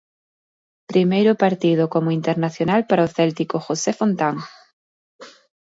[0.91, 4.35] Primeiro partido como internacional para o céltico José Fontán.